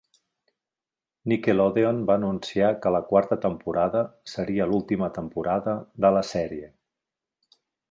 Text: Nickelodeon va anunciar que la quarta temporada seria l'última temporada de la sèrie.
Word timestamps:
Nickelodeon 1.33 1.99
va 2.11 2.15
anunciar 2.21 2.71
que 2.85 2.93
la 2.95 3.03
quarta 3.11 3.37
temporada 3.45 4.01
seria 4.33 4.69
l'última 4.73 5.11
temporada 5.21 5.77
de 6.07 6.15
la 6.19 6.25
sèrie. 6.33 6.73